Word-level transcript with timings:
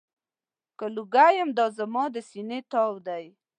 که 0.77 0.85
لوګی 0.95 1.31
یم، 1.37 1.49
دا 1.57 1.65
زما 1.77 2.03
د 2.13 2.15
سینې 2.29 2.59
تاو 2.71 2.95
دی. 3.07 3.25